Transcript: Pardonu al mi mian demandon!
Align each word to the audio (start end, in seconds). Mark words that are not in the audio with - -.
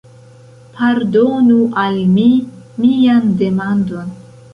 Pardonu 0.77 1.57
al 1.81 1.99
mi 2.15 2.25
mian 2.79 3.29
demandon! 3.43 4.09